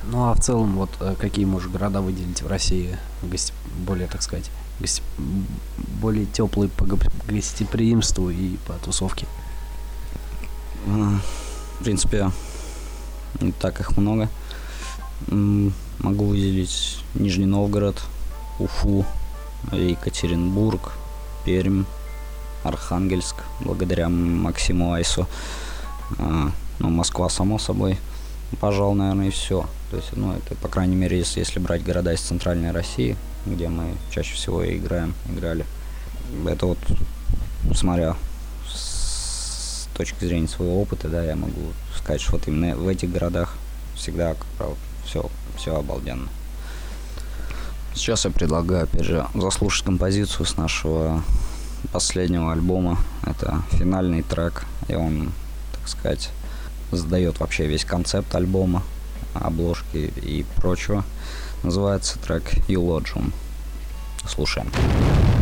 [0.07, 2.97] Ну а в целом, вот э, какие можешь города выделить в России,
[3.87, 4.51] более, так сказать.
[6.01, 6.87] Более теплые по
[7.29, 9.27] гостеприимству и по тусовке?
[10.87, 12.31] В принципе,
[13.41, 14.29] не так их много.
[15.29, 18.03] Могу выделить Нижний Новгород,
[18.59, 19.07] Уфу,
[19.73, 20.93] Екатеринбург,
[21.45, 21.85] Пермь,
[22.63, 25.27] Архангельск, благодаря Максиму Айсу.
[26.19, 27.99] А, ну, Москва, само собой.
[28.61, 29.67] Пожалуй, наверное, и все.
[29.91, 33.69] То есть, ну, это, по крайней мере, если, если брать города из центральной России, где
[33.69, 35.65] мы чаще всего играем, играли.
[36.47, 36.79] Это вот,
[37.75, 38.17] смотря
[38.69, 43.55] с точки зрения своего опыта, да, я могу сказать, что вот именно в этих городах
[43.95, 46.29] всегда, как правило, все, все обалденно.
[47.95, 51.23] Сейчас я предлагаю, опять же, заслушать композицию с нашего
[51.93, 52.99] последнего альбома.
[53.25, 55.33] Это финальный трек, и он,
[55.73, 56.31] так сказать,
[56.91, 58.83] задает вообще весь концепт альбома,
[59.35, 61.05] обложки и прочего.
[61.65, 63.33] Называется трек Eulogium.
[64.29, 64.71] Слушаем.
[64.71, 65.34] Слушаем.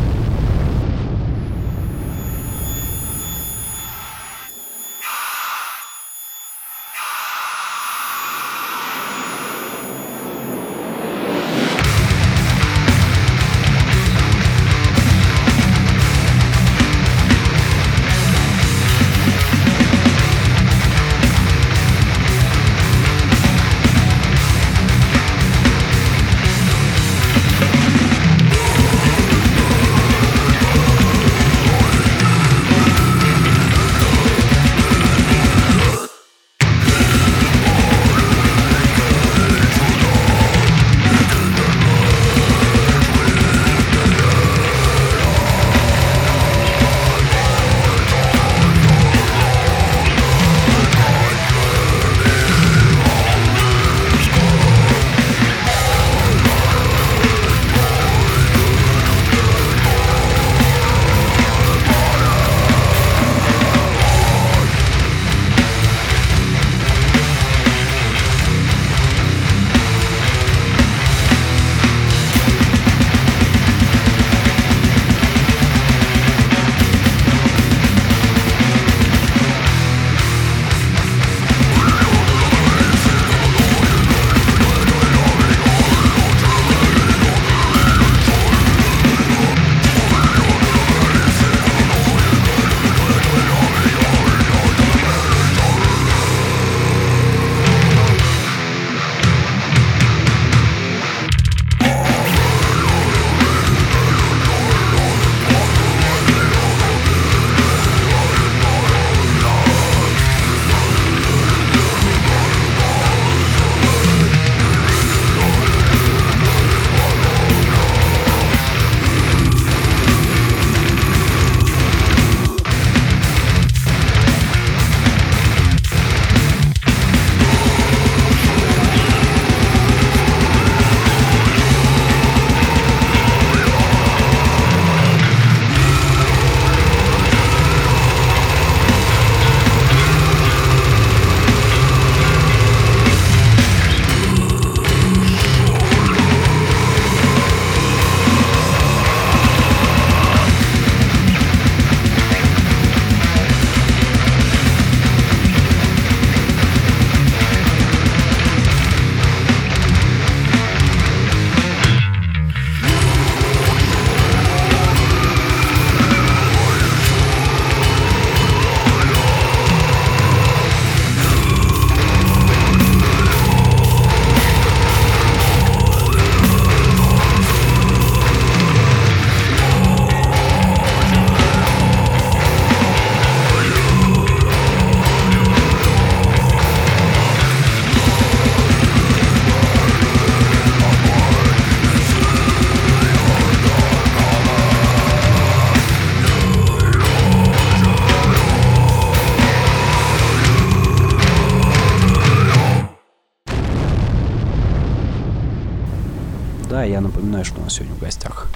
[207.43, 208.47] Напоминаю, что у нас сегодня в гостях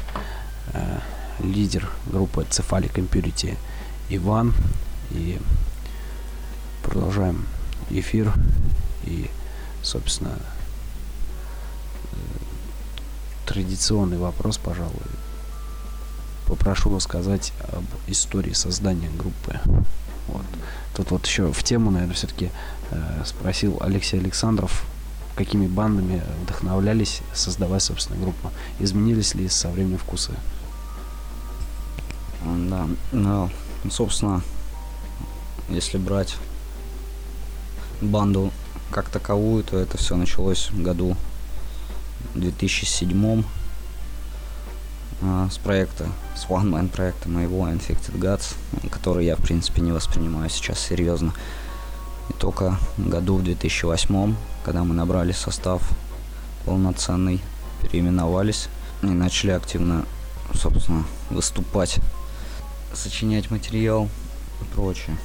[0.73, 0.99] э,
[1.39, 3.57] лидер группы Cephalic Impurity
[4.09, 4.53] Иван.
[5.11, 5.39] И
[6.83, 7.45] продолжаем
[7.89, 8.33] эфир.
[9.03, 9.29] И,
[9.83, 10.33] собственно,
[12.11, 12.15] э,
[13.45, 14.93] традиционный вопрос, пожалуй.
[16.47, 19.59] Попрошу рассказать об истории создания группы.
[20.27, 20.45] Вот.
[20.95, 22.49] Тут вот еще в тему, наверное, все-таки
[22.91, 24.85] э, спросил Алексей Александров,
[25.37, 28.51] какими бандами вдохновлялись, создавая, собственно, группу.
[28.79, 30.33] Изменились ли со временем вкусы?
[32.43, 33.49] Да, ну,
[33.89, 34.41] собственно,
[35.69, 36.35] если брать
[38.01, 38.51] банду
[38.91, 41.15] как таковую, то это все началось в году
[42.35, 43.43] 2007
[45.21, 48.55] а, с проекта, с One Man проекта моего Infected Gods,
[48.89, 51.33] который я, в принципе, не воспринимаю сейчас серьезно.
[52.29, 54.35] И только году в 2008,
[54.67, 55.81] когда мы набрали состав
[56.65, 57.39] полноценный,
[57.81, 58.67] переименовались
[59.01, 60.05] и начали активно,
[60.53, 62.01] собственно, выступать,
[62.93, 64.09] сочинять материал
[64.59, 65.15] и прочее.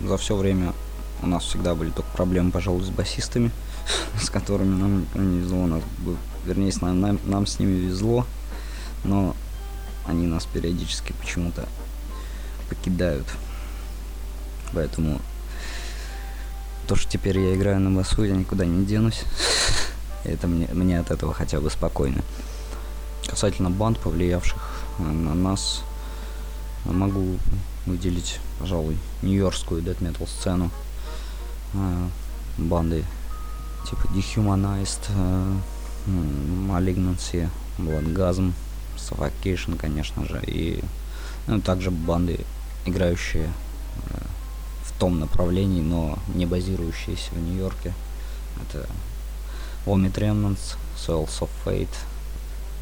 [0.00, 0.72] За все время
[1.20, 3.50] у нас всегда были только проблемы, пожалуй, с басистами,
[4.18, 5.66] с которыми нам не везло.
[5.66, 5.82] Нас,
[6.46, 8.24] вернее, нам, нам, нам с ними везло,
[9.04, 9.36] но
[10.06, 11.68] они нас периодически почему-то
[12.70, 13.26] покидают.
[14.72, 15.20] Поэтому
[16.90, 19.22] то, что теперь я играю на басу, я никуда не денусь.
[20.24, 22.20] Это мне, мне от этого хотя бы спокойно.
[23.28, 24.60] Касательно банд, повлиявших
[24.98, 25.84] на нас,
[26.84, 27.36] могу
[27.86, 30.72] выделить, пожалуй, нью-йоркскую дэт метал сцену.
[31.74, 32.08] Э,
[32.58, 33.04] банды
[33.88, 35.56] типа Dehumanized, э,
[36.08, 38.52] Malignancy, Bloodgasm,
[38.96, 40.82] Suffocation, конечно же, и
[41.46, 42.40] ну, также банды,
[42.84, 43.48] играющие
[44.06, 44.29] в
[45.00, 47.94] том направлении, но не базирующиеся в Нью-Йорке.
[48.62, 48.86] Это
[49.86, 51.88] Vomit Remnants, Souls of Fate.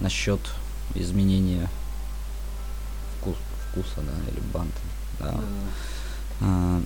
[0.01, 0.41] Насчет
[0.95, 1.71] изменения
[3.17, 3.37] вкус,
[3.71, 4.75] вкуса, да, или банды,
[5.21, 5.35] да.
[6.41, 6.83] А,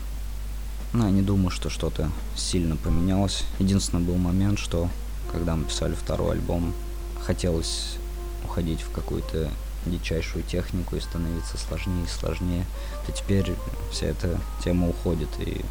[0.93, 3.45] ну, я не думаю, что что-то сильно поменялось.
[3.59, 4.91] Единственный был момент, что
[5.31, 6.75] когда мы писали второй альбом,
[7.23, 7.97] хотелось
[8.45, 9.51] уходить в какую-то
[9.87, 12.67] дичайшую технику и становиться сложнее и сложнее,
[13.07, 13.53] то теперь
[13.91, 15.29] вся эта тема уходит.
[15.39, 15.65] И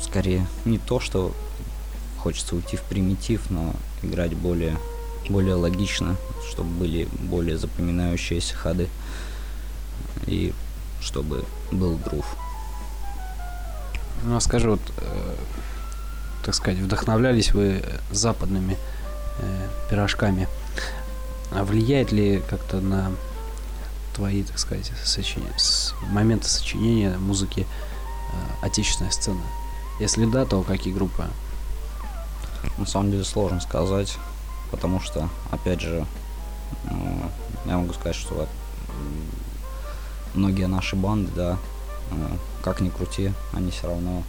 [0.00, 1.34] скорее не то, что
[2.18, 4.76] хочется уйти в примитив, но играть более,
[5.28, 6.16] более логично,
[6.50, 8.88] чтобы были более запоминающиеся ходы
[10.26, 10.52] и
[11.00, 12.26] чтобы был грув.
[14.24, 15.34] Ну, а скажи, вот, э,
[16.44, 18.76] так сказать, вдохновлялись вы западными
[19.38, 20.48] э, пирожками.
[21.50, 23.12] А влияет ли как-то на
[24.14, 25.46] твои, так сказать, сочини...
[25.56, 27.66] с момента сочинения музыки
[28.32, 29.40] э, отечественная сцена?
[30.00, 31.24] Если да, то какие группы?
[32.76, 34.16] На самом деле сложно сказать,
[34.70, 36.04] потому что, опять же,
[36.84, 37.20] э,
[37.66, 38.48] я могу сказать, что
[40.34, 41.58] многие наши банды, да,
[42.10, 44.22] э, как ни крути, они все равно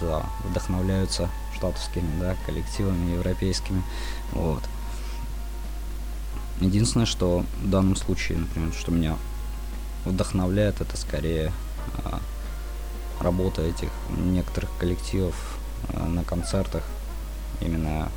[0.00, 3.82] да, вдохновляются штатовскими, да, коллективами европейскими,
[4.32, 4.62] вот.
[6.60, 9.16] Единственное, что в данном случае, например, что меня
[10.04, 11.52] вдохновляет, это скорее
[12.04, 12.20] а,
[13.20, 15.34] работа этих некоторых коллективов
[15.88, 16.84] а, на концертах,
[17.60, 18.08] именно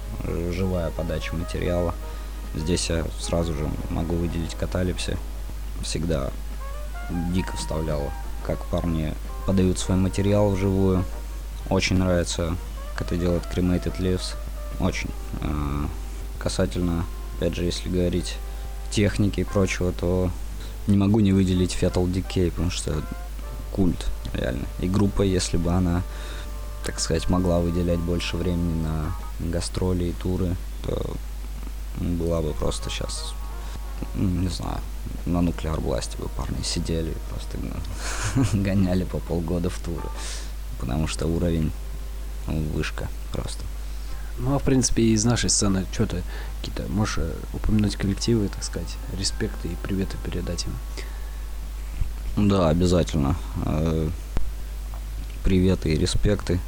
[0.52, 1.96] живая подача материала.
[2.56, 5.18] Здесь я сразу же могу выделить каталипси.
[5.82, 6.32] Всегда
[7.34, 8.12] дико вставлял,
[8.46, 9.14] как парни
[9.46, 11.04] подают свой материал вживую.
[11.70, 12.56] Очень нравится,
[12.94, 14.36] как это делает Cremated Leaves.
[14.80, 15.10] Очень.
[15.42, 15.88] А,
[16.38, 17.06] касательно
[17.38, 18.36] опять же, если говорить
[18.92, 20.32] техники и прочего, то
[20.88, 23.04] не могу не выделить Fatal Decay, потому что
[23.72, 24.66] культ, реально.
[24.80, 26.02] И группа, если бы она,
[26.86, 29.16] так сказать, могла выделять больше времени на
[29.52, 31.16] гастроли и туры, то
[32.00, 33.34] была бы просто сейчас,
[34.16, 34.80] не знаю,
[35.26, 37.58] на нуклеар бласте бы парни сидели, просто
[38.58, 40.10] гоняли по полгода в туры,
[40.80, 41.72] потому что уровень
[42.48, 43.64] ну, вышка просто.
[44.40, 46.22] Ну, а в принципе, из нашей сцены что-то
[46.60, 52.48] какие-то, можешь э, упомянуть коллективы, так сказать, респекты и приветы передать им?
[52.48, 53.36] Да, обязательно.
[53.66, 54.10] Э,
[55.44, 56.60] приветы и респекты.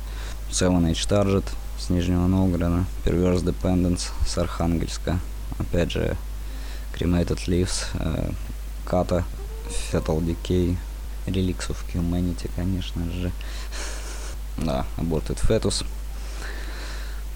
[0.49, 1.45] Seven Age Target
[1.77, 5.19] с Нижнего Новгорода, Perverse Dependence с Архангельска,
[5.59, 6.17] опять же,
[6.95, 8.31] Cremated Leaves, э,
[8.87, 9.23] Kata,
[9.91, 10.75] Fatal Decay,
[11.27, 13.31] Relics of Humanity, конечно же.
[14.57, 15.85] Да, Aborted Fetus.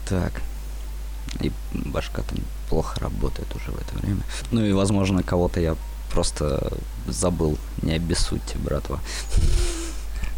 [0.08, 0.42] Так.
[1.40, 2.34] И башка-то
[2.68, 4.22] плохо работает уже в это время.
[4.50, 5.76] Ну и, возможно, кого-то я
[6.12, 6.72] просто
[7.06, 7.58] забыл.
[7.82, 9.00] Не обессудьте, братва.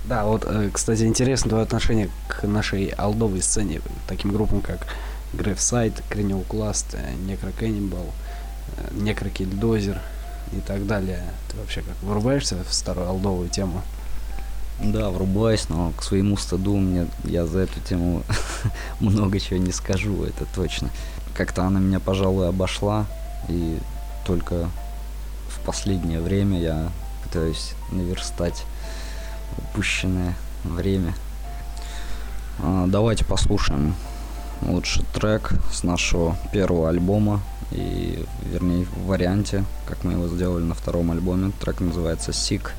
[0.04, 4.86] Да, вот, э, кстати, интересно твое отношение к нашей алдовой сцене, таким группам, как
[5.32, 6.96] Грейвсайд, Крениокласт,
[7.26, 8.06] Некрокеннибал,
[8.92, 10.00] Некрокильдозер
[10.52, 11.22] и так далее.
[11.50, 13.82] Ты вообще как вырубаешься в старую алдовую тему?
[14.80, 18.22] Да, врубаюсь, но к своему стыду мне я за эту тему
[19.00, 20.90] много чего не скажу, это точно.
[21.34, 23.06] Как-то она меня, пожалуй, обошла,
[23.48, 23.78] и
[24.26, 24.68] только
[25.48, 26.90] в последнее время я
[27.24, 28.64] пытаюсь наверстать
[29.56, 31.14] упущенное время.
[32.58, 33.94] А, давайте послушаем
[34.62, 37.40] лучше трек с нашего первого альбома
[37.72, 41.52] и вернее в варианте, как мы его сделали на втором альбоме.
[41.60, 42.70] Трек называется Sick.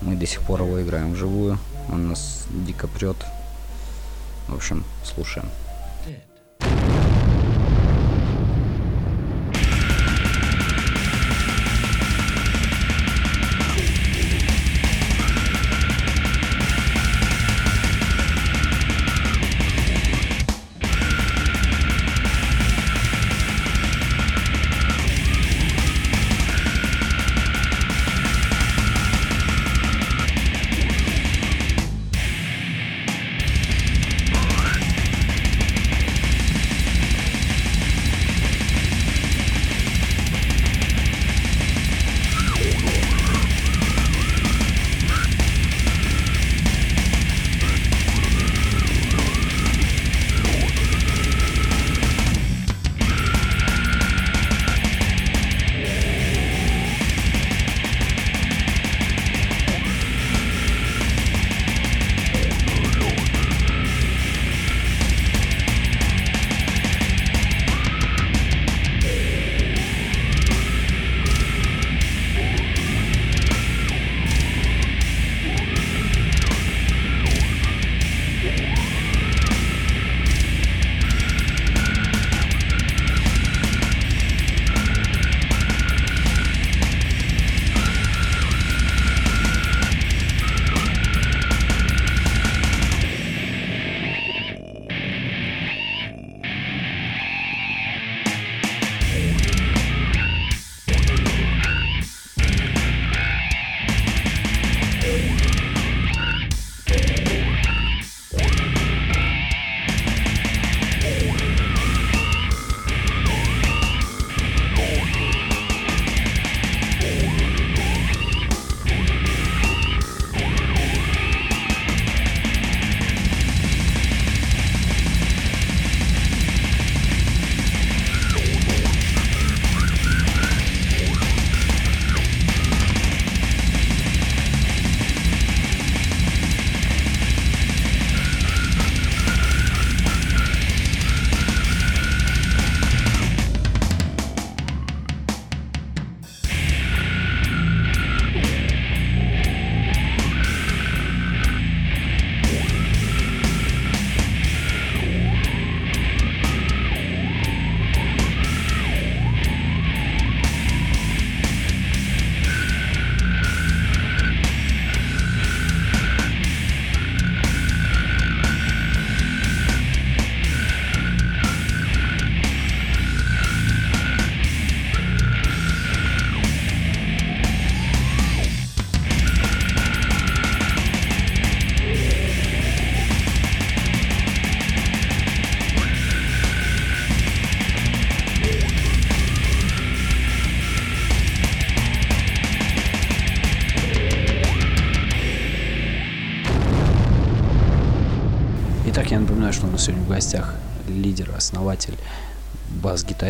[0.00, 1.58] Мы до сих пор его играем вживую.
[1.90, 3.16] Он нас дико прет.
[4.48, 5.48] В общем, слушаем.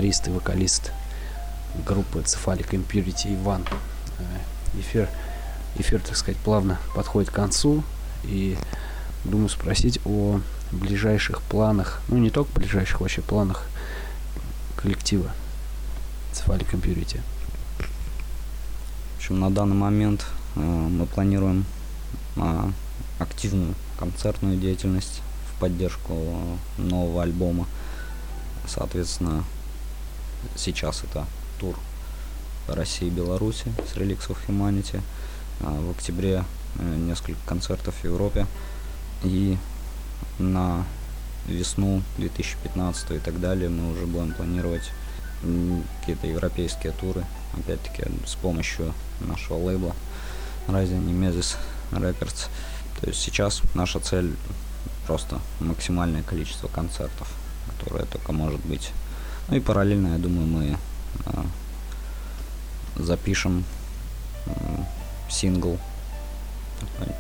[0.01, 0.93] Бас-гитарист и вокалист
[1.87, 3.65] группы Cephalic Impurity Иван.
[4.19, 5.09] Э, эфир,
[5.77, 7.83] эфир, так сказать, плавно подходит к концу.
[8.25, 8.57] И
[9.25, 10.41] думаю спросить о
[10.73, 13.67] ближайших планах, ну не только ближайших, вообще планах
[14.77, 15.31] коллектива
[16.33, 17.21] Cephalic Impurity.
[19.15, 20.27] В общем, на данный момент
[20.57, 21.65] э, мы планируем
[22.37, 22.71] э,
[23.19, 25.21] активную концертную деятельность
[25.59, 27.67] поддержку нового альбома.
[28.67, 29.45] Соответственно,
[30.57, 31.27] сейчас это
[31.59, 31.77] тур
[32.69, 35.01] России и Беларуси с Relics of Humanity.
[35.61, 36.45] А в октябре
[36.79, 38.47] э, несколько концертов в Европе.
[39.23, 39.59] И
[40.39, 40.85] на
[41.47, 44.91] весну 2015 и так далее мы уже будем планировать
[46.01, 47.25] какие-то европейские туры,
[47.59, 49.95] опять-таки с помощью нашего лейбла
[50.69, 51.57] Rising Nemesis
[51.93, 52.49] Records.
[53.01, 54.35] То есть сейчас наша цель
[55.07, 57.29] просто максимальное количество концертов.
[57.79, 58.93] которая только может быть.
[59.51, 60.79] Ну и параллельно, я думаю, мы
[61.27, 61.43] э,
[62.97, 63.65] запишем
[64.47, 64.51] э,
[65.29, 65.77] сингл,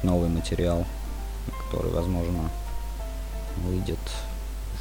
[0.05, 0.87] новый материал,
[1.65, 2.51] который, возможно,
[3.65, 3.99] выйдет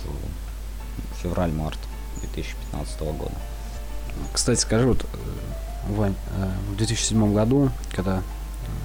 [0.03, 1.79] в февраль-март
[2.21, 3.35] 2015 года.
[4.31, 8.21] Кстати, скажи, вот, э, Вань, э, в 2007 году, когда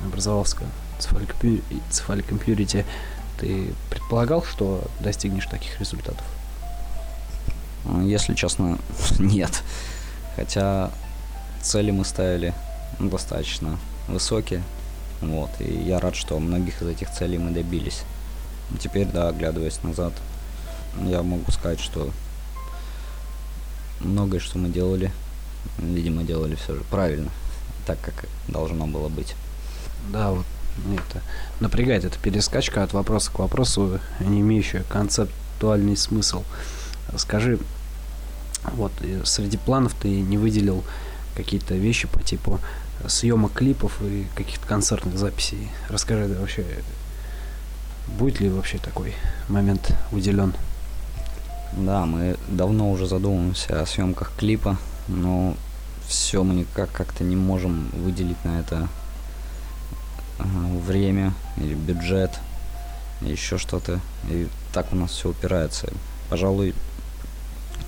[0.06, 0.56] образовался
[1.00, 2.86] Cephalic Community,
[3.38, 6.24] ты предполагал, что достигнешь таких результатов?
[8.02, 8.78] Если честно,
[9.18, 9.62] нет.
[10.36, 10.90] Хотя
[11.62, 12.54] цели мы ставили
[12.98, 13.78] достаточно
[14.08, 14.62] высокие.
[15.20, 18.02] Вот, и я рад, что многих из этих целей мы добились.
[18.80, 20.12] Теперь, да, оглядываясь назад,
[21.02, 22.10] я могу сказать, что
[24.00, 25.10] многое, что мы делали,
[25.78, 27.30] видимо, делали все же правильно,
[27.86, 29.34] так, как должно было быть.
[30.12, 30.44] Да, вот
[30.92, 31.22] это
[31.60, 36.42] напрягает эта перескачка от вопроса к вопросу, не имеющая концептуальный смысл.
[37.16, 37.58] Скажи,
[38.72, 38.92] вот
[39.24, 40.84] среди планов ты не выделил
[41.36, 42.60] какие-то вещи по типу
[43.06, 45.68] съемок клипов и каких-то концертных записей.
[45.88, 46.64] Расскажи, да, вообще,
[48.06, 49.14] будет ли вообще такой
[49.48, 50.54] момент уделен?
[51.72, 55.56] Да, мы давно уже задумываемся о съемках клипа, но
[56.06, 58.88] все мы никак как-то не можем выделить на это
[60.38, 62.38] время или бюджет,
[63.20, 64.00] еще что-то.
[64.28, 65.88] И так у нас все упирается.
[66.30, 66.74] Пожалуй,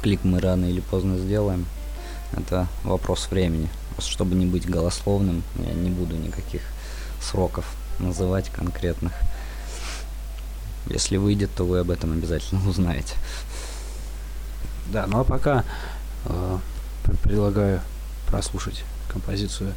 [0.06, 1.66] клип мы рано или поздно сделаем.
[2.30, 3.68] Это вопрос времени.
[3.94, 6.62] Просто чтобы не быть голословным, я не буду никаких
[7.20, 7.64] сроков
[7.98, 9.12] называть конкретных.
[10.86, 13.16] Если выйдет, то вы об этом обязательно узнаете.
[14.92, 15.64] Да, ну а пока
[16.26, 16.58] э,
[17.24, 17.80] предлагаю
[18.28, 19.74] прослушать композицию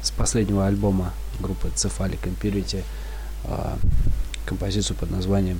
[0.00, 2.82] с последнего альбома группы Cephalic Impurity,
[3.44, 3.76] э,
[4.46, 5.58] композицию под названием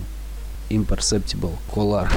[0.71, 2.11] Imperceptible Color.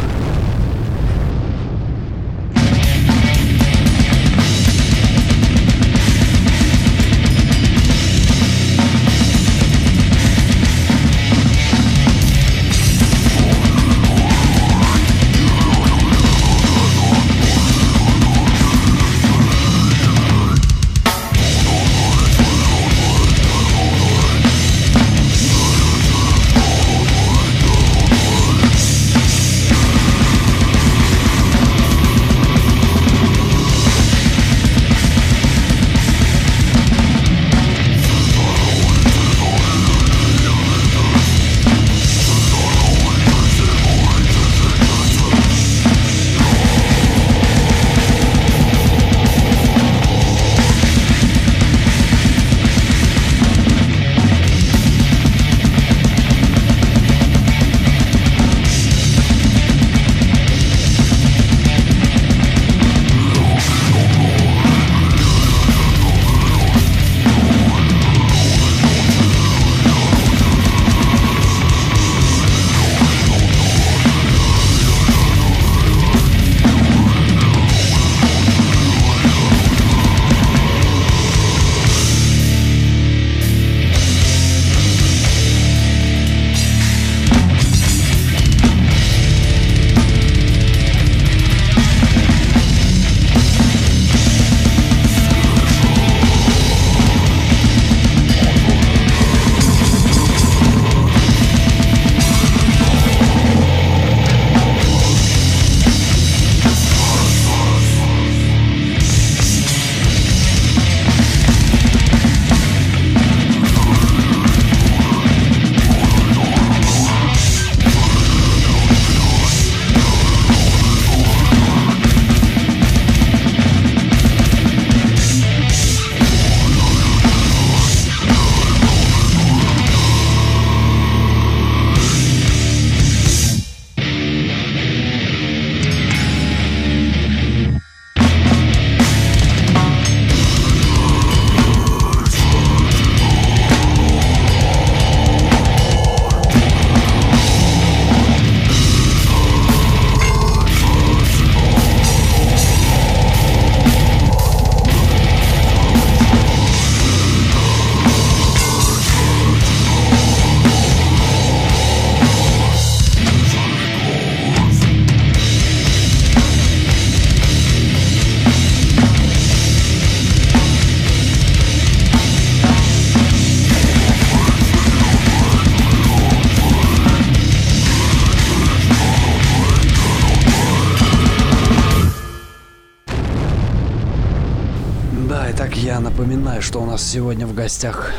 [186.99, 188.11] Нас сегодня в гостях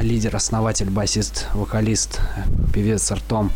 [0.00, 2.20] лидер, основатель, басист, вокалист,
[2.74, 3.50] певец Артом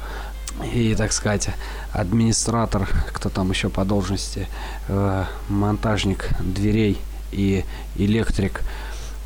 [0.73, 1.51] и, так сказать,
[1.93, 4.49] администратор, кто там еще по должности,
[4.89, 6.99] э, монтажник дверей
[7.31, 7.65] и
[7.97, 8.63] электрик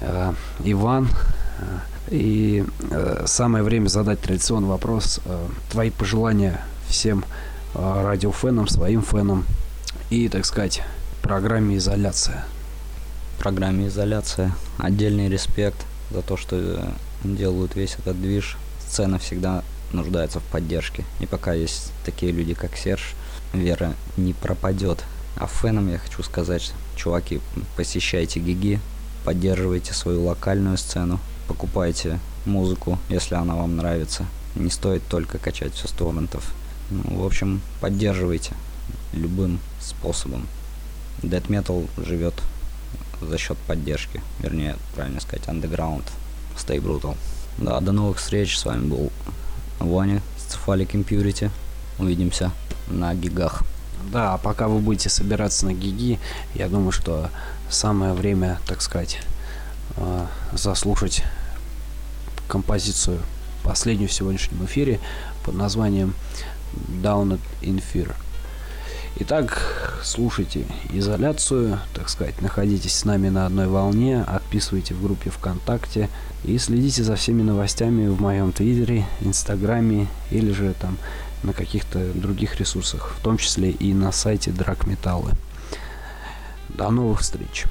[0.00, 0.32] э,
[0.64, 1.08] Иван.
[2.08, 5.20] И э, самое время задать традиционный вопрос.
[5.70, 7.24] Твои пожелания всем
[7.74, 9.44] радиофенам, своим фенам
[10.10, 10.82] и, так сказать,
[11.22, 12.44] программе «Изоляция»
[13.34, 14.54] программе «Изоляция».
[14.78, 16.84] Отдельный респект за то, что э,
[17.24, 18.56] делают весь этот движ.
[18.86, 19.62] Сцена всегда
[19.92, 21.04] нуждается в поддержке.
[21.20, 23.14] И пока есть такие люди, как Серж,
[23.52, 25.04] вера не пропадет.
[25.36, 27.40] А фенам я хочу сказать, чуваки,
[27.76, 28.80] посещайте гиги,
[29.24, 31.18] поддерживайте свою локальную сцену,
[31.48, 34.26] покупайте музыку, если она вам нравится.
[34.54, 36.52] Не стоит только качать все с торрентов.
[36.90, 38.52] Ну, в общем, поддерживайте
[39.12, 40.46] любым способом.
[41.22, 42.34] Death Metal живет
[43.24, 44.20] за счет поддержки.
[44.40, 46.04] Вернее, правильно сказать, underground.
[46.56, 47.16] Stay brutal.
[47.58, 48.58] Да, до новых встреч.
[48.58, 49.12] С вами был
[49.78, 51.50] Ваня с Cephalic Impurity.
[51.98, 52.50] Увидимся
[52.88, 53.62] на гигах.
[54.12, 56.18] Да, а пока вы будете собираться на гиги,
[56.54, 57.30] я думаю, что
[57.70, 59.20] самое время, так сказать,
[59.96, 61.24] э, заслушать
[62.48, 63.20] композицию
[63.62, 65.00] последнюю в сегодняшнем эфире
[65.44, 66.14] под названием
[67.02, 68.14] Down in Fear.
[69.20, 76.10] Итак, слушайте изоляцию, так сказать, находитесь с нами на одной волне, отписывайте в группе ВКонтакте
[76.42, 80.98] и следите за всеми новостями в моем Твиттере, Инстаграме или же там
[81.44, 85.30] на каких-то других ресурсах, в том числе и на сайте Драгметаллы.
[86.70, 87.66] До новых встреч!